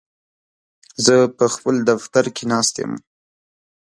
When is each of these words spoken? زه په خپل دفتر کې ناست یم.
زه 1.05 1.15
په 1.37 1.45
خپل 1.55 1.75
دفتر 1.91 2.25
کې 2.35 2.43
ناست 2.51 2.73
یم. 2.81 2.93